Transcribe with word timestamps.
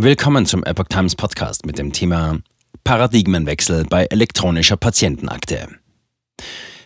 Willkommen 0.00 0.46
zum 0.46 0.62
Epoch 0.62 0.86
Times 0.86 1.16
Podcast 1.16 1.66
mit 1.66 1.76
dem 1.76 1.92
Thema 1.92 2.38
Paradigmenwechsel 2.84 3.84
bei 3.90 4.04
elektronischer 4.04 4.76
Patientenakte. 4.76 5.70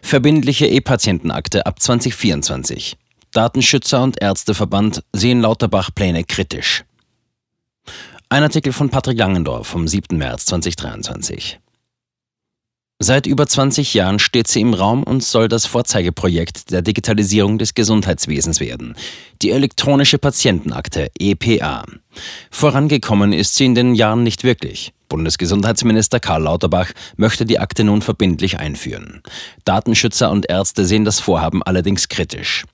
Verbindliche 0.01 0.67
E-Patientenakte 0.67 1.67
ab 1.67 1.79
2024. 1.79 2.97
Datenschützer 3.31 4.03
und 4.03 4.23
Ärzteverband 4.23 5.05
sehen 5.13 5.43
Lauterbach 5.43 5.91
Pläne 5.95 6.25
kritisch. 6.25 6.85
Ein 8.31 8.45
Artikel 8.45 8.73
von 8.73 8.89
Patrick 8.89 9.19
Langendorf 9.19 9.67
vom 9.67 9.87
7. 9.87 10.17
März 10.17 10.47
2023. 10.47 11.61
Seit 13.05 13.27
über 13.27 13.49
20 13.49 13.95
Jahren 13.95 14.21
steht 14.21 14.47
sie 14.47 14.61
im 14.61 14.75
Raum 14.75 15.03
und 15.03 15.25
soll 15.25 15.49
das 15.49 15.67
Vorzeigeprojekt 15.67 16.71
der 16.71 16.83
Digitalisierung 16.83 17.59
des 17.59 17.75
Gesundheitswesens 17.75 18.61
werden. 18.61 18.95
Die 19.43 19.51
elektronische 19.51 20.19
Patientenakte 20.19 21.11
EPA. 21.19 21.85
Vorangekommen 22.53 23.33
ist 23.33 23.57
sie 23.57 23.65
in 23.65 23.75
den 23.75 23.97
Jahren 23.97 24.23
nicht 24.23 24.45
wirklich. 24.45 24.93
Bundesgesundheitsminister 25.09 26.21
Karl 26.21 26.45
Lauterbach 26.45 26.93
möchte 27.17 27.45
die 27.45 27.59
Akte 27.59 27.83
nun 27.83 28.03
verbindlich 28.03 28.61
einführen. 28.61 29.25
Datenschützer 29.65 30.31
und 30.31 30.49
Ärzte 30.49 30.85
sehen 30.85 31.05
das 31.05 31.19
Vorhaben 31.19 31.61
allerdings 31.65 32.09
kritisch. 32.09 32.67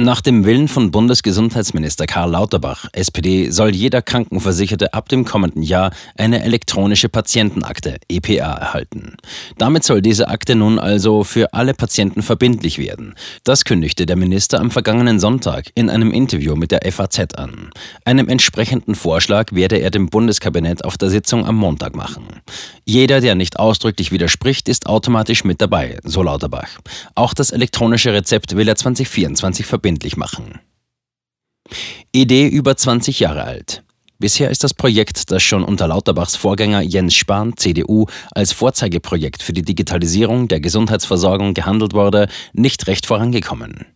Nach 0.00 0.20
dem 0.20 0.44
Willen 0.44 0.68
von 0.68 0.92
Bundesgesundheitsminister 0.92 2.06
Karl 2.06 2.30
Lauterbach, 2.30 2.86
SPD, 2.92 3.50
soll 3.50 3.74
jeder 3.74 4.00
Krankenversicherte 4.00 4.94
ab 4.94 5.08
dem 5.08 5.24
kommenden 5.24 5.64
Jahr 5.64 5.90
eine 6.16 6.44
elektronische 6.44 7.08
Patientenakte, 7.08 7.96
EPA, 8.08 8.54
erhalten. 8.54 9.16
Damit 9.56 9.82
soll 9.82 10.00
diese 10.00 10.28
Akte 10.28 10.54
nun 10.54 10.78
also 10.78 11.24
für 11.24 11.52
alle 11.52 11.74
Patienten 11.74 12.22
verbindlich 12.22 12.78
werden. 12.78 13.16
Das 13.42 13.64
kündigte 13.64 14.06
der 14.06 14.14
Minister 14.14 14.60
am 14.60 14.70
vergangenen 14.70 15.18
Sonntag 15.18 15.72
in 15.74 15.90
einem 15.90 16.12
Interview 16.12 16.54
mit 16.54 16.70
der 16.70 16.82
FAZ 16.92 17.34
an. 17.34 17.70
Einem 18.04 18.28
entsprechenden 18.28 18.94
Vorschlag 18.94 19.52
werde 19.52 19.78
er 19.78 19.90
dem 19.90 20.10
Bundeskabinett 20.10 20.84
auf 20.84 20.96
der 20.96 21.10
Sitzung 21.10 21.44
am 21.44 21.56
Montag 21.56 21.96
machen. 21.96 22.24
Jeder, 22.84 23.20
der 23.20 23.34
nicht 23.34 23.58
ausdrücklich 23.58 24.12
widerspricht, 24.12 24.68
ist 24.68 24.86
automatisch 24.86 25.42
mit 25.42 25.60
dabei, 25.60 25.98
so 26.04 26.22
Lauterbach. 26.22 26.78
Auch 27.16 27.34
das 27.34 27.50
elektronische 27.50 28.12
Rezept 28.12 28.54
will 28.54 28.68
er 28.68 28.76
2024 28.76 29.66
verbinden 29.66 29.87
verbindlich 29.88 30.18
machen. 30.18 30.60
Idee 32.12 32.46
über 32.46 32.76
20 32.76 33.20
Jahre 33.20 33.44
alt. 33.44 33.82
Bisher 34.18 34.50
ist 34.50 34.64
das 34.64 34.74
Projekt, 34.74 35.30
das 35.30 35.42
schon 35.42 35.64
unter 35.64 35.88
Lauterbachs 35.88 36.36
Vorgänger 36.36 36.82
Jens 36.82 37.14
Spahn, 37.14 37.56
CDU, 37.56 38.06
als 38.32 38.52
Vorzeigeprojekt 38.52 39.42
für 39.42 39.52
die 39.52 39.62
Digitalisierung 39.62 40.48
der 40.48 40.60
Gesundheitsversorgung 40.60 41.54
gehandelt 41.54 41.94
wurde, 41.94 42.28
nicht 42.52 42.86
recht 42.86 43.06
vorangekommen. 43.06 43.86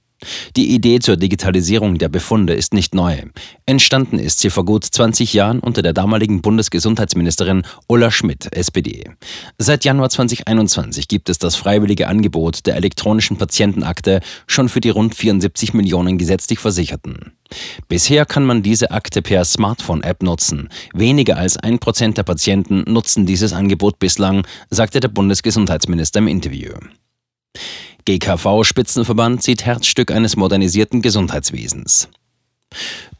Die 0.56 0.74
Idee 0.74 0.98
zur 0.98 1.16
Digitalisierung 1.16 1.98
der 1.98 2.08
Befunde 2.08 2.54
ist 2.54 2.74
nicht 2.74 2.94
neu. 2.94 3.22
Entstanden 3.66 4.18
ist 4.18 4.40
sie 4.40 4.50
vor 4.50 4.64
gut 4.64 4.84
20 4.84 5.32
Jahren 5.32 5.60
unter 5.60 5.82
der 5.82 5.92
damaligen 5.92 6.42
Bundesgesundheitsministerin 6.42 7.62
Ulla 7.88 8.10
Schmidt, 8.10 8.52
SPD. 8.52 9.10
Seit 9.58 9.84
Januar 9.84 10.10
2021 10.10 11.08
gibt 11.08 11.28
es 11.28 11.38
das 11.38 11.56
freiwillige 11.56 12.08
Angebot 12.08 12.66
der 12.66 12.76
elektronischen 12.76 13.36
Patientenakte 13.36 14.20
schon 14.46 14.68
für 14.68 14.80
die 14.80 14.90
rund 14.90 15.14
74 15.14 15.74
Millionen 15.74 16.18
gesetzlich 16.18 16.58
Versicherten. 16.58 17.32
Bisher 17.88 18.24
kann 18.24 18.44
man 18.44 18.62
diese 18.62 18.90
Akte 18.90 19.22
per 19.22 19.44
Smartphone-App 19.44 20.22
nutzen. 20.22 20.68
Weniger 20.94 21.36
als 21.36 21.56
ein 21.56 21.78
Prozent 21.78 22.18
der 22.18 22.22
Patienten 22.22 22.84
nutzen 22.86 23.26
dieses 23.26 23.52
Angebot 23.52 23.98
bislang, 23.98 24.46
sagte 24.70 25.00
der 25.00 25.08
Bundesgesundheitsminister 25.08 26.18
im 26.18 26.28
Interview. 26.28 26.72
GKV-Spitzenverband 28.06 29.42
sieht 29.42 29.64
Herzstück 29.64 30.10
eines 30.10 30.36
modernisierten 30.36 31.02
Gesundheitswesens. 31.02 32.08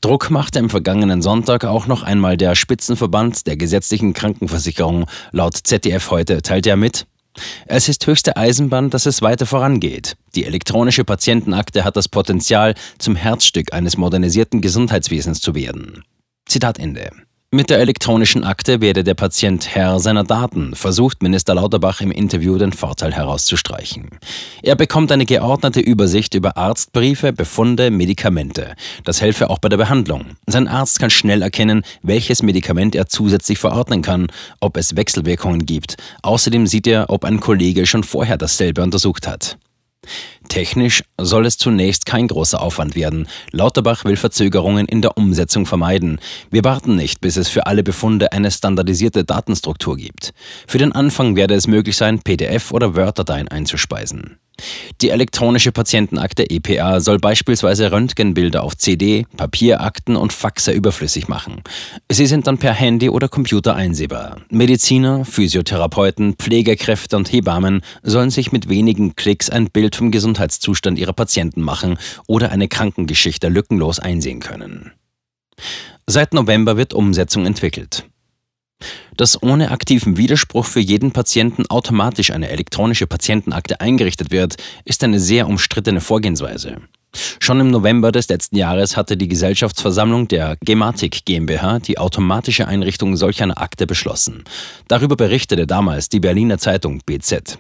Druck 0.01 0.31
machte 0.31 0.59
im 0.59 0.71
vergangenen 0.71 1.23
Sonntag 1.23 1.65
auch 1.65 1.87
noch 1.87 2.03
einmal 2.03 2.37
der 2.37 2.55
Spitzenverband 2.55 3.47
der 3.47 3.57
gesetzlichen 3.57 4.15
Krankenversicherung. 4.15 5.07
Laut 5.31 5.57
ZDF 5.57 6.11
heute 6.11 6.43
teilte 6.43 6.71
er 6.71 6.77
mit, 6.77 7.07
es 7.67 7.89
ist 7.89 8.07
höchste 8.07 8.37
Eisenbahn, 8.37 8.91
dass 8.91 9.07
es 9.07 9.23
weiter 9.23 9.47
vorangeht. 9.47 10.17
Die 10.35 10.45
elektronische 10.45 11.05
Patientenakte 11.05 11.85
hat 11.85 11.97
das 11.97 12.09
Potenzial, 12.09 12.75
zum 12.99 13.17
Herzstück 13.17 13.73
eines 13.73 13.97
modernisierten 13.97 14.61
Gesundheitswesens 14.61 15.41
zu 15.41 15.55
werden. 15.55 16.05
Zitat 16.47 16.79
Ende. 16.79 17.11
Mit 17.55 17.69
der 17.69 17.81
elektronischen 17.81 18.45
Akte 18.45 18.81
werde 18.81 19.05
der 19.05 19.13
Patient 19.13 19.75
Herr 19.75 20.01
seiner 20.01 20.25
Daten, 20.25 20.75
versucht 20.75 21.23
Minister 21.23 21.55
Lauterbach 21.55 22.01
im 22.01 22.11
Interview 22.11 22.57
den 22.57 22.73
Vorteil 22.73 23.13
herauszustreichen. 23.13 24.09
Er 24.63 24.75
bekommt 24.75 25.13
eine 25.13 25.27
geordnete 25.27 25.81
Übersicht 25.81 26.33
über 26.33 26.57
Arztbriefe, 26.57 27.35
Befunde, 27.35 27.91
Medikamente. 27.91 28.75
Das 29.05 29.21
helfe 29.21 29.51
auch 29.51 29.59
bei 29.59 29.69
der 29.69 29.77
Behandlung. 29.77 30.29
Sein 30.47 30.67
Arzt 30.67 30.99
kann 30.99 31.11
schnell 31.11 31.43
erkennen, 31.43 31.83
welches 32.01 32.43
Medikament 32.43 32.95
er 32.95 33.09
zusätzlich 33.09 33.59
verordnen 33.59 34.01
kann, 34.01 34.29
ob 34.61 34.79
es 34.79 34.97
Wechselwirkungen 34.97 35.67
gibt. 35.67 35.97
Außerdem 36.23 36.67
sieht 36.67 36.87
er, 36.87 37.11
ob 37.11 37.27
ein 37.27 37.39
Kollege 37.39 37.85
schon 37.85 38.03
vorher 38.03 38.39
dasselbe 38.39 38.83
untersucht 38.83 39.27
hat. 39.27 39.59
Technisch 40.49 41.03
soll 41.19 41.47
es 41.47 41.57
zunächst 41.57 42.05
kein 42.05 42.29
großer 42.29 42.61
Aufwand 42.61 42.95
werden. 42.95 43.27
Lauterbach 43.53 44.05
will 44.05 44.17
Verzögerungen 44.17 44.87
in 44.87 45.01
der 45.01 45.17
Umsetzung 45.17 45.65
vermeiden. 45.65 46.21
Wir 46.51 46.65
warten 46.65 46.95
nicht, 46.97 47.21
bis 47.21 47.37
es 47.37 47.49
für 47.49 47.67
alle 47.67 47.83
Befunde 47.83 48.33
eine 48.33 48.51
standardisierte 48.51 49.25
Datenstruktur 49.25 49.97
gibt. 49.97 50.35
Für 50.67 50.79
den 50.79 50.93
Anfang 50.93 51.37
werde 51.37 51.55
es 51.55 51.67
möglich 51.67 51.97
sein, 51.97 52.21
PDF- 52.21 52.73
oder 52.73 52.95
Word-Dateien 52.97 53.49
einzuspeisen. 53.49 54.39
Die 55.01 55.11
elektronische 55.11 55.73
Patientenakte 55.73 56.49
EPA 56.49 57.01
soll 57.01 57.19
beispielsweise 57.19 57.93
Röntgenbilder 57.93 58.63
auf 58.63 58.77
CD, 58.77 59.27
Papierakten 59.37 60.17
und 60.17 60.33
Faxe 60.33 60.73
überflüssig 60.73 61.29
machen. 61.29 61.63
Sie 62.11 62.27
sind 62.27 62.47
dann 62.47 62.59
per 62.59 62.73
Handy 62.73 63.09
oder 63.09 63.29
Computer 63.29 63.75
einsehbar. 63.75 64.37
Mediziner, 64.51 65.25
Physiotherapeuten, 65.25 66.35
Pflegekräfte 66.35 67.17
und 67.17 67.33
Hebammen 67.33 67.83
sollen 68.03 68.31
sich 68.31 68.53
mit 68.53 68.69
wenigen 68.69 69.17
Klicks 69.17 69.51
ein 69.51 69.71
Bild 69.71 69.97
vom 69.97 70.11
Gesundheitszustand 70.11 70.99
ihrer 70.99 71.13
Patienten 71.13 71.63
machen 71.63 71.99
oder 72.27 72.51
eine 72.51 72.69
Krankengeschichte 72.69 73.49
lückenlos 73.49 73.99
einsehen 73.99 74.41
können. 74.41 74.93
Seit 76.07 76.35
November 76.35 76.77
wird 76.77 76.95
Umsetzung 76.95 77.47
entwickelt. 77.47 78.05
Dass 79.17 79.43
ohne 79.43 79.71
aktiven 79.71 80.17
Widerspruch 80.17 80.67
für 80.67 80.81
jeden 80.81 81.13
Patienten 81.13 81.67
automatisch 81.67 82.31
eine 82.31 82.49
elektronische 82.49 83.07
Patientenakte 83.07 83.81
eingerichtet 83.81 84.31
wird, 84.31 84.57
ist 84.85 85.05
eine 85.05 85.21
sehr 85.21 85.49
umstrittene 85.49 86.01
Vorgehensweise. 86.01 86.79
Schon 87.41 87.61
im 87.61 87.71
November 87.71 88.11
des 88.11 88.29
letzten 88.29 88.57
Jahres 88.57 88.97
hatte 88.97 89.17
die 89.17 89.29
Gesellschaftsversammlung 89.29 90.29
der 90.29 90.57
Gematik 90.65 91.25
GmbH 91.27 91.81
die 91.81 91.99
automatische 91.99 92.67
Einrichtung 92.67 93.17
solch 93.17 93.43
einer 93.43 93.61
Akte 93.61 93.87
beschlossen. 93.87 94.45
Darüber 94.89 95.17
berichtete 95.17 95.67
damals 95.67 96.09
die 96.09 96.21
Berliner 96.21 96.59
Zeitung 96.59 97.01
BZ. 97.05 97.59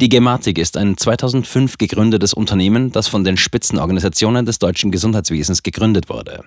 Die 0.00 0.08
Gematik 0.08 0.58
ist 0.58 0.76
ein 0.76 0.96
2005 0.96 1.78
gegründetes 1.78 2.34
Unternehmen, 2.34 2.92
das 2.92 3.08
von 3.08 3.24
den 3.24 3.36
Spitzenorganisationen 3.36 4.46
des 4.46 4.58
deutschen 4.58 4.90
Gesundheitswesens 4.90 5.62
gegründet 5.62 6.08
wurde. 6.08 6.44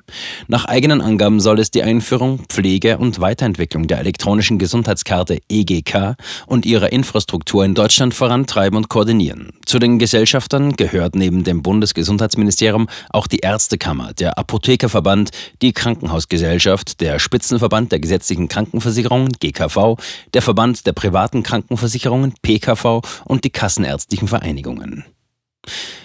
Nach 0.48 0.66
eigenen 0.66 1.02
Angaben 1.02 1.40
soll 1.40 1.60
es 1.60 1.72
die 1.72 1.84
Einführung, 1.84 2.40
Pflege 2.50 2.98
und 2.98 3.20
Weiterentwicklung 3.20 3.88
der 3.88 4.00
elektronischen 4.00 4.60
Gesundheitskarte 4.60 5.40
EGK 5.50 6.16
und 6.46 6.66
ihrer 6.66 6.92
Infrastruktur 6.92 7.66
in 7.66 7.74
Deutschland 7.74 8.14
vorantreiben 8.14 8.78
und 8.78 8.90
koordinieren. 8.90 9.52
Zu 9.66 9.80
den 9.80 10.00
Gesellschaftern 10.00 10.76
gehört 10.76 11.16
neben 11.16 11.44
dem 11.44 11.62
Bundesgesundheitsministerium 11.62 12.88
auch 13.10 13.28
die 13.28 13.40
Ärztekammer, 13.40 14.14
der 14.14 14.38
Apothekerverband, 14.38 15.32
die 15.62 15.74
Krankenhausgesellschaft, 15.74 17.02
der 17.02 17.20
Spitzenverband 17.20 17.92
der 17.92 18.00
gesetzlichen 18.00 18.48
Krankenversicherungen 18.48 19.34
GKV, 19.40 19.96
der 20.34 20.42
Verband 20.42 20.86
der 20.86 20.94
privaten 20.94 21.44
Krankenversicherungen 21.44 22.34
PKV 22.42 23.02
und 23.26 23.44
die 23.44 23.50
kassenärztlichen 23.50 24.28
Vereinigungen. 24.28 25.06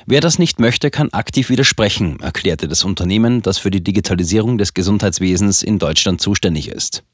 Wer 0.06 0.20
das 0.20 0.38
nicht 0.38 0.58
möchte, 0.58 0.90
kann 0.90 1.12
aktiv 1.12 1.48
widersprechen, 1.48 2.18
erklärte 2.20 2.66
das 2.66 2.84
Unternehmen, 2.84 3.42
das 3.42 3.58
für 3.58 3.70
die 3.70 3.84
Digitalisierung 3.84 4.58
des 4.58 4.74
Gesundheitswesens 4.74 5.62
in 5.62 5.78
Deutschland 5.78 6.20
zuständig 6.20 6.68
ist. 6.68 7.04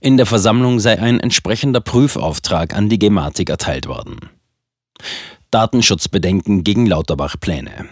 In 0.00 0.16
der 0.16 0.26
Versammlung 0.26 0.78
sei 0.78 1.00
ein 1.00 1.18
entsprechender 1.18 1.80
Prüfauftrag 1.80 2.76
an 2.76 2.88
die 2.88 2.98
Gematik 2.98 3.50
erteilt 3.50 3.86
worden. 3.86 4.18
Datenschutzbedenken 5.50 6.62
gegen 6.64 6.86
Lauterbach-Pläne. 6.86 7.86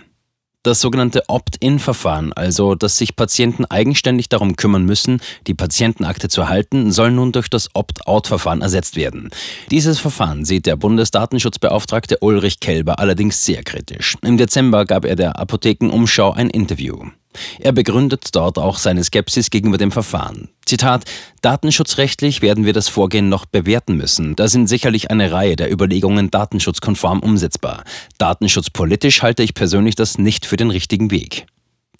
Das 0.65 0.81
sogenannte 0.81 1.25
Opt-in-Verfahren, 1.29 2.33
also 2.33 2.75
dass 2.75 2.97
sich 2.97 3.17
Patienten 3.17 3.67
eigenständig 3.67 4.31
darum 4.31 4.57
kümmern 4.57 4.87
müssen, 4.87 5.21
die 5.47 5.53
Patientenakte 5.53 6.31
zu 6.31 6.41
erhalten, 6.41 6.91
soll 6.91 7.11
nun 7.11 7.33
durch 7.33 7.51
das 7.51 7.69
Opt-out-Verfahren 7.75 8.63
ersetzt 8.63 8.97
werden. 8.97 9.29
Dieses 9.71 10.01
Verfahren 10.01 10.47
sieht 10.47 10.65
der 10.65 10.77
Bundesdatenschutzbeauftragte 10.77 12.17
Ulrich 12.23 12.61
Kelber 12.61 12.99
allerdings 12.99 13.45
sehr 13.45 13.63
kritisch. 13.63 14.17
Im 14.23 14.39
Dezember 14.39 14.87
gab 14.87 15.05
er 15.05 15.17
der 15.17 15.39
Apothekenumschau 15.39 16.33
ein 16.33 16.49
Interview. 16.49 17.11
Er 17.59 17.73
begründet 17.73 18.29
dort 18.33 18.59
auch 18.59 18.79
seine 18.79 19.05
Skepsis 19.05 19.51
gegenüber 19.51 19.79
dem 19.79 19.93
Verfahren. 19.93 20.49
Zitat, 20.67 21.05
Datenschutzrechtlich 21.43 22.43
werden 22.43 22.65
wir 22.65 22.73
das 22.73 22.89
Vorgehen 22.89 23.29
noch 23.29 23.45
bewerten 23.45 23.97
müssen. 23.97 24.37
Da 24.37 24.49
sind 24.49 24.67
sicherlich 24.67 25.11
eine 25.11 25.33
Reihe 25.33 25.57
der 25.57 25.71
Überlegungen 25.71 26.31
datenschutzkonform 26.31 27.21
umsetzbar. 27.21 27.85
Datenschutzpolitisch 28.19 29.23
halte 29.23 29.43
ich 29.43 29.55
persönlich 29.55 29.95
das 29.95 30.19
nicht 30.19 30.47
für 30.47 30.57
den 30.57 30.71
richtigen 30.71 31.11
Weg. 31.11 31.47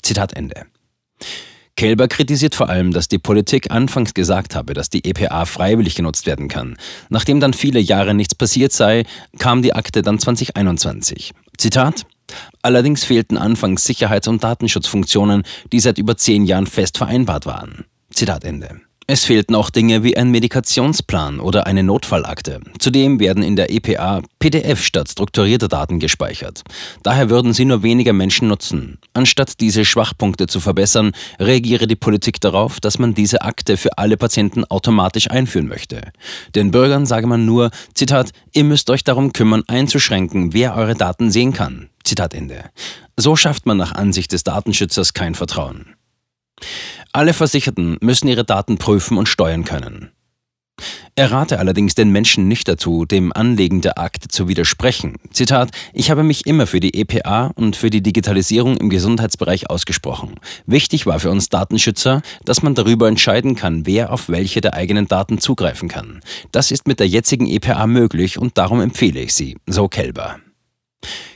Zitat 0.03 0.35
Ende. 0.35 0.67
Kelber 1.77 2.07
kritisiert 2.07 2.55
vor 2.55 2.69
allem, 2.69 2.93
dass 2.93 3.09
die 3.09 3.19
Politik 3.19 3.73
anfangs 3.73 4.15
gesagt 4.15 4.55
habe, 4.55 4.75
dass 4.75 4.91
die 4.91 5.05
EPA 5.05 5.45
freiwillig 5.45 5.97
genutzt 5.97 6.27
werden 6.27 6.47
kann. 6.47 6.77
Nachdem 7.09 7.41
dann 7.41 7.53
viele 7.53 7.81
Jahre 7.81 8.15
nichts 8.15 8.35
passiert 8.35 8.73
sei, 8.73 9.05
kam 9.39 9.61
die 9.61 9.75
Akte 9.75 10.03
dann 10.03 10.21
2021. 10.21 11.33
Zitat 11.59 12.07
Allerdings 12.63 13.05
fehlten 13.05 13.37
anfangs 13.37 13.85
Sicherheits- 13.85 14.29
und 14.29 14.43
Datenschutzfunktionen, 14.43 15.43
die 15.73 15.81
seit 15.81 15.99
über 15.99 16.17
zehn 16.17 16.45
Jahren 16.45 16.67
fest 16.67 16.99
vereinbart 16.99 17.47
waren. 17.47 17.85
Zitat 18.11 18.45
Ende. 18.45 18.81
Es 19.07 19.27
fehlten 19.27 19.55
auch 19.55 19.69
Dinge 19.69 20.03
wie 20.03 20.17
ein 20.17 20.31
Medikationsplan 20.31 21.39
oder 21.39 21.67
eine 21.67 21.83
Notfallakte. 21.83 22.61
Zudem 22.79 23.21
werden 23.21 23.43
in 23.43 23.55
der 23.55 23.71
EPA 23.71 24.23
PDF 24.39 24.83
statt 24.83 25.11
strukturierter 25.11 25.69
Daten 25.69 25.99
gespeichert. 25.99 26.63
Daher 27.03 27.29
würden 27.29 27.53
sie 27.53 27.67
nur 27.67 27.83
weniger 27.83 28.15
Menschen 28.15 28.49
nutzen. 28.49 28.99
Anstatt 29.13 29.61
diese 29.61 29.85
Schwachpunkte 29.85 30.47
zu 30.47 30.59
verbessern, 30.59 31.13
reagiere 31.39 31.87
die 31.87 31.97
Politik 31.97 32.41
darauf, 32.41 32.81
dass 32.81 32.99
man 32.99 33.13
diese 33.13 33.43
Akte 33.43 33.77
für 33.77 33.99
alle 33.99 34.17
Patienten 34.17 34.65
automatisch 34.65 35.31
einführen 35.31 35.69
möchte. 35.69 36.01
Den 36.55 36.71
Bürgern 36.71 37.05
sage 37.05 37.27
man 37.27 37.45
nur, 37.45 37.73
Zitat, 37.93 38.31
ihr 38.53 38.65
müsst 38.65 38.89
euch 38.89 39.05
darum 39.05 39.35
kümmern, 39.35 39.65
einzuschränken, 39.67 40.55
wer 40.55 40.77
eure 40.77 40.95
Daten 40.95 41.31
sehen 41.31 41.53
kann. 41.53 41.91
Zitat 42.05 42.33
Ende. 42.33 42.71
So 43.19 43.37
schafft 43.37 43.67
man 43.67 43.77
nach 43.77 43.93
Ansicht 43.93 44.33
des 44.33 44.45
Datenschützers 44.45 45.13
kein 45.13 45.35
Vertrauen. 45.35 45.95
Alle 47.15 47.33
Versicherten 47.33 47.97
müssen 48.01 48.27
ihre 48.27 48.45
Daten 48.45 48.77
prüfen 48.77 49.19
und 49.19 49.29
steuern 49.29 49.65
können. 49.65 50.11
Er 51.15 51.31
rate 51.31 51.61
allerdings 51.61 51.95
den 51.95 52.11
Menschen 52.11 52.49
nicht 52.49 52.67
dazu, 52.67 53.05
dem 53.05 53.33
Anlegen 53.33 53.83
der 53.83 54.01
Akte 54.01 54.27
zu 54.27 54.49
widersprechen. 54.49 55.15
Zitat, 55.31 55.71
ich 55.93 56.11
habe 56.11 56.25
mich 56.25 56.45
immer 56.45 56.67
für 56.67 56.81
die 56.81 57.01
EPA 57.01 57.53
und 57.55 57.77
für 57.77 57.89
die 57.89 58.03
Digitalisierung 58.03 58.77
im 58.79 58.91
Gesundheitsbereich 58.91 59.71
ausgesprochen. 59.71 60.41
Wichtig 60.67 61.07
war 61.07 61.21
für 61.21 61.31
uns 61.31 61.51
Datenschützer, 61.51 62.21
dass 62.45 62.65
man 62.65 62.75
darüber 62.75 63.07
entscheiden 63.07 63.55
kann, 63.55 63.87
wer 63.87 64.13
auf 64.13 64.29
welche 64.29 64.61
der 64.61 64.75
eigenen 64.75 65.07
Daten 65.07 65.39
zugreifen 65.39 65.89
kann. 65.89 66.19
Das 66.51 66.73
ist 66.73 66.89
mit 66.89 66.99
der 66.99 67.07
jetzigen 67.07 67.47
EPA 67.47 67.87
möglich 67.87 68.39
und 68.39 68.59
darum 68.59 68.81
empfehle 68.81 69.21
ich 69.21 69.35
sie, 69.35 69.57
so 69.69 69.87
Kelber. 69.87 70.41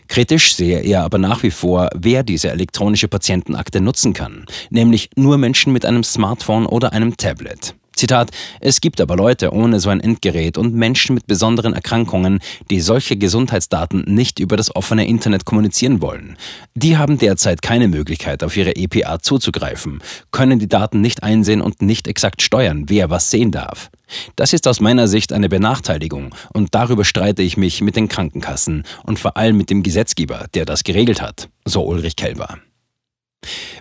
Kritisch 0.08 0.54
sehe 0.54 0.80
er 0.80 1.04
aber 1.04 1.18
nach 1.18 1.42
wie 1.42 1.50
vor, 1.50 1.90
wer 1.94 2.22
diese 2.22 2.50
elektronische 2.50 3.08
Patientenakte 3.08 3.80
nutzen 3.80 4.14
kann, 4.14 4.46
nämlich 4.70 5.10
nur 5.16 5.38
Menschen 5.38 5.72
mit 5.72 5.84
einem 5.84 6.02
Smartphone 6.02 6.66
oder 6.66 6.92
einem 6.92 7.16
Tablet. 7.16 7.74
Zitat, 7.98 8.30
es 8.60 8.80
gibt 8.80 9.00
aber 9.00 9.16
Leute 9.16 9.52
ohne 9.52 9.80
so 9.80 9.90
ein 9.90 10.00
Endgerät 10.00 10.56
und 10.56 10.72
Menschen 10.72 11.14
mit 11.14 11.26
besonderen 11.26 11.74
Erkrankungen, 11.74 12.38
die 12.70 12.80
solche 12.80 13.16
Gesundheitsdaten 13.16 14.04
nicht 14.06 14.38
über 14.38 14.56
das 14.56 14.74
offene 14.76 15.08
Internet 15.08 15.44
kommunizieren 15.44 16.00
wollen. 16.00 16.36
Die 16.76 16.96
haben 16.96 17.18
derzeit 17.18 17.60
keine 17.60 17.88
Möglichkeit, 17.88 18.44
auf 18.44 18.56
ihre 18.56 18.76
EPA 18.76 19.18
zuzugreifen, 19.18 19.98
können 20.30 20.60
die 20.60 20.68
Daten 20.68 21.00
nicht 21.00 21.24
einsehen 21.24 21.60
und 21.60 21.82
nicht 21.82 22.06
exakt 22.06 22.40
steuern, 22.40 22.84
wer 22.86 23.10
was 23.10 23.32
sehen 23.32 23.50
darf. 23.50 23.90
Das 24.36 24.52
ist 24.52 24.68
aus 24.68 24.80
meiner 24.80 25.08
Sicht 25.08 25.32
eine 25.32 25.48
Benachteiligung 25.48 26.34
und 26.52 26.76
darüber 26.76 27.04
streite 27.04 27.42
ich 27.42 27.56
mich 27.56 27.80
mit 27.80 27.96
den 27.96 28.08
Krankenkassen 28.08 28.84
und 29.02 29.18
vor 29.18 29.36
allem 29.36 29.56
mit 29.56 29.70
dem 29.70 29.82
Gesetzgeber, 29.82 30.46
der 30.54 30.64
das 30.64 30.84
geregelt 30.84 31.20
hat, 31.20 31.48
so 31.64 31.84
Ulrich 31.84 32.14
Kelber. 32.14 32.58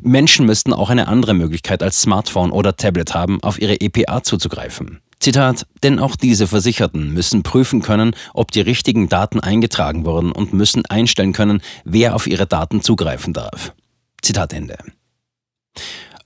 Menschen 0.02 0.46
müssten 0.46 0.74
auch 0.74 0.90
eine 0.90 1.08
andere 1.08 1.34
Möglichkeit 1.34 1.84
als 1.84 2.02
Smartphone 2.02 2.52
oder 2.52 2.76
Tablet 2.76 3.14
haben, 3.14 3.42
auf 3.44 3.60
ihre 3.60 3.80
EPA 3.82 4.24
zuzugreifen. 4.24 5.02
Zitat, 5.20 5.66
denn 5.84 6.00
auch 6.00 6.16
diese 6.16 6.48
Versicherten 6.48 7.14
müssen 7.14 7.44
prüfen 7.44 7.82
können, 7.82 8.16
ob 8.34 8.52
die 8.52 8.62
richtigen 8.62 9.10
Daten 9.10 9.40
eingetragen 9.40 10.06
wurden 10.06 10.32
und 10.32 10.54
müssen 10.54 10.86
einstellen 10.86 11.34
können, 11.34 11.62
wer 11.84 12.16
auf 12.16 12.28
ihre 12.28 12.46
Daten 12.46 12.82
zugreifen 12.82 13.34
darf. 13.34 13.74
Zitat 14.22 14.54
Ende. 14.54 14.78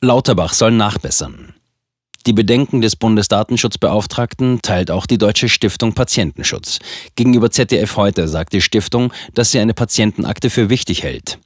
Lauterbach 0.02 0.54
soll 0.54 0.72
nachbessern. 0.72 1.54
Die 2.28 2.34
Bedenken 2.34 2.82
des 2.82 2.96
Bundesdatenschutzbeauftragten 2.96 4.62
teilt 4.62 4.92
auch 4.92 5.08
die 5.08 5.18
Deutsche 5.18 5.50
Stiftung 5.50 5.94
Patientenschutz. 5.94 6.80
Gegenüber 7.16 7.50
ZDF 7.50 7.98
heute 7.98 8.28
sagt 8.28 8.54
die 8.54 8.62
Stiftung, 8.62 9.12
dass 9.34 9.52
sie 9.52 9.60
eine 9.60 9.74
Patientenakte 9.74 10.52
für 10.52 10.70
wichtig 10.70 11.02
hält. 11.02 11.40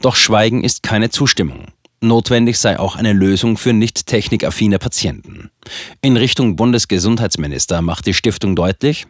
Doch 0.00 0.16
Schweigen 0.16 0.64
ist 0.64 0.82
keine 0.82 1.10
Zustimmung. 1.10 1.66
Notwendig 2.00 2.58
sei 2.58 2.78
auch 2.78 2.94
eine 2.96 3.12
Lösung 3.12 3.56
für 3.56 3.72
nicht 3.72 4.06
technikaffine 4.06 4.78
Patienten. 4.78 5.50
In 6.00 6.16
Richtung 6.16 6.54
Bundesgesundheitsminister 6.54 7.82
macht 7.82 8.06
die 8.06 8.14
Stiftung 8.14 8.54
deutlich, 8.54 9.06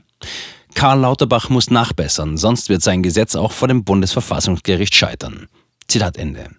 Karl 0.75 1.00
Lauterbach 1.00 1.49
muss 1.49 1.70
nachbessern, 1.70 2.37
sonst 2.37 2.69
wird 2.69 2.82
sein 2.82 3.02
Gesetz 3.02 3.34
auch 3.34 3.52
vor 3.52 3.69
dem 3.69 3.84
Bundesverfassungsgericht 3.84 4.94
scheitern. 4.94 5.49
Zitat 5.88 6.16
Ende. 6.16 6.50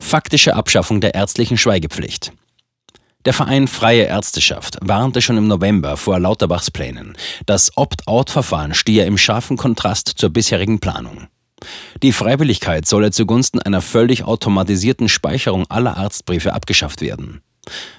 Faktische 0.00 0.54
Abschaffung 0.54 1.00
der 1.00 1.14
ärztlichen 1.14 1.56
Schweigepflicht. 1.56 2.32
Der 3.24 3.32
Verein 3.32 3.68
Freie 3.68 4.02
Ärzteschaft 4.02 4.78
warnte 4.82 5.22
schon 5.22 5.36
im 5.36 5.46
November 5.46 5.96
vor 5.96 6.18
Lauterbachs 6.18 6.72
Plänen. 6.72 7.16
Das 7.46 7.76
Opt-out-Verfahren 7.76 8.74
stehe 8.74 9.04
im 9.04 9.16
scharfen 9.16 9.56
Kontrast 9.56 10.08
zur 10.08 10.30
bisherigen 10.30 10.80
Planung. 10.80 11.28
Die 12.02 12.12
Freiwilligkeit 12.12 12.86
solle 12.86 13.10
zugunsten 13.10 13.60
einer 13.60 13.80
völlig 13.80 14.24
automatisierten 14.24 15.08
Speicherung 15.08 15.66
aller 15.70 15.96
Arztbriefe 15.96 16.52
abgeschafft 16.52 17.00
werden. 17.00 17.42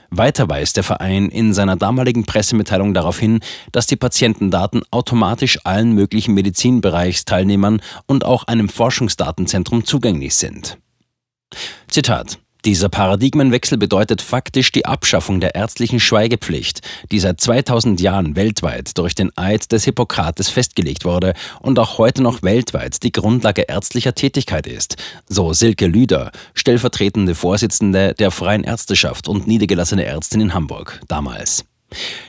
Weiter 0.09 0.47
weist 0.47 0.77
der 0.77 0.83
Verein 0.83 1.29
in 1.29 1.53
seiner 1.53 1.75
damaligen 1.75 2.25
Pressemitteilung 2.25 2.93
darauf 2.93 3.17
hin, 3.17 3.39
dass 3.71 3.87
die 3.87 3.95
Patientendaten 3.95 4.83
automatisch 4.91 5.59
allen 5.63 5.93
möglichen 5.93 6.33
Medizinbereichsteilnehmern 6.35 7.81
und 8.05 8.25
auch 8.25 8.43
einem 8.43 8.69
Forschungsdatenzentrum 8.69 9.85
zugänglich 9.85 10.35
sind. 10.35 10.77
Zitat 11.87 12.39
dieser 12.65 12.89
Paradigmenwechsel 12.89 13.77
bedeutet 13.77 14.21
faktisch 14.21 14.71
die 14.71 14.85
Abschaffung 14.85 15.39
der 15.39 15.55
ärztlichen 15.55 15.99
Schweigepflicht, 15.99 16.81
die 17.11 17.19
seit 17.19 17.41
2000 17.41 17.99
Jahren 17.99 18.35
weltweit 18.35 18.97
durch 18.97 19.15
den 19.15 19.31
Eid 19.37 19.71
des 19.71 19.83
Hippokrates 19.85 20.49
festgelegt 20.49 21.05
wurde 21.05 21.33
und 21.61 21.77
auch 21.79 21.97
heute 21.97 22.23
noch 22.23 22.41
weltweit 22.43 23.03
die 23.03 23.11
Grundlage 23.11 23.63
ärztlicher 23.63 24.15
Tätigkeit 24.15 24.67
ist, 24.67 24.95
so 25.27 25.53
Silke 25.53 25.87
Lüder, 25.87 26.31
stellvertretende 26.53 27.35
Vorsitzende 27.35 28.13
der 28.13 28.31
Freien 28.31 28.63
Ärzteschaft 28.63 29.27
und 29.27 29.47
niedergelassene 29.47 30.05
Ärztin 30.05 30.41
in 30.41 30.53
Hamburg 30.53 31.01
damals. 31.07 31.65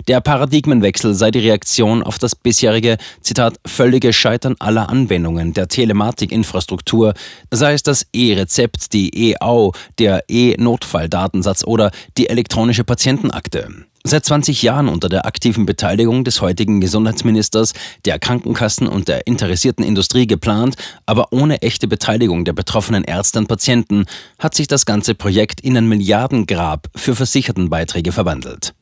Der 0.09 0.21
Paradigmenwechsel 0.21 1.15
sei 1.15 1.31
die 1.31 1.41
Reaktion 1.41 2.03
auf 2.03 2.19
das 2.19 2.35
bisherige, 2.35 2.99
Zitat, 3.21 3.59
völlige 3.67 4.13
Scheitern 4.13 4.57
aller 4.59 4.89
Anwendungen 4.89 5.53
der 5.55 5.69
Telematikinfrastruktur, 5.69 7.15
sei 7.51 7.75
es 7.75 7.83
das 7.83 8.07
E-Rezept, 8.13 8.93
die 8.93 9.31
E-Au, 9.31 9.73
der 9.99 10.25
E-Notfalldatensatz 10.29 11.65
oder 11.65 11.91
die 12.17 12.29
elektronische 12.29 12.85
Patientenakte. 12.85 13.69
Seit 14.07 14.27
20 14.27 14.61
Jahren 14.61 14.91
unter 14.91 15.09
der 15.09 15.25
aktiven 15.25 15.65
Beteiligung 15.65 16.25
des 16.25 16.43
heutigen 16.43 16.83
Gesundheitsministers, 16.83 17.73
der 18.05 18.19
Krankenkassen 18.19 18.87
und 18.87 19.09
der 19.09 19.27
interessierten 19.27 19.83
Industrie 19.83 20.27
geplant, 20.27 20.77
aber 21.06 21.33
ohne 21.33 21.63
echte 21.63 21.89
Beteiligung 21.89 22.44
der 22.44 22.53
betroffenen 22.53 23.05
Ärzte 23.05 23.39
und 23.39 23.49
Patienten, 23.49 24.05
hat 24.39 24.55
sich 24.55 24.69
das 24.69 24.85
ganze 24.85 25.15
Projekt 25.15 25.63
in 25.63 25.75
ein 25.79 25.89
Milliardengrab 25.89 26.89
für 26.94 27.15
Versichertenbeiträge 27.15 28.13
verwandelt. 28.13 28.75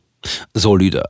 So 0.55 0.77
Lüder. 0.77 1.07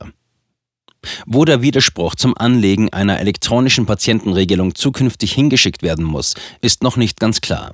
Wo 1.25 1.45
der 1.45 1.61
Widerspruch 1.61 2.15
zum 2.15 2.37
Anlegen 2.37 2.91
einer 2.93 3.19
elektronischen 3.19 3.85
Patientenregelung 3.85 4.75
zukünftig 4.75 5.33
hingeschickt 5.33 5.83
werden 5.83 6.05
muss, 6.05 6.33
ist 6.61 6.83
noch 6.83 6.97
nicht 6.97 7.19
ganz 7.19 7.41
klar. 7.41 7.73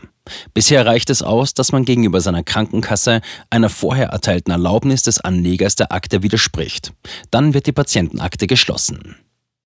Bisher 0.54 0.86
reicht 0.86 1.10
es 1.10 1.22
aus, 1.22 1.54
dass 1.54 1.72
man 1.72 1.86
gegenüber 1.86 2.22
seiner 2.22 2.44
Krankenkasse 2.44 3.22
einer 3.50 3.70
vorher 3.70 4.10
erteilten 4.10 4.52
Erlaubnis 4.52 5.04
des 5.04 5.20
Anlegers 5.20 5.76
der 5.76 5.92
Akte 5.92 6.24
widerspricht. 6.24 6.94
Dann 7.32 7.54
wird 7.54 7.68
die 7.68 7.72
Patientenakte 7.72 8.48
geschlossen. 8.48 9.16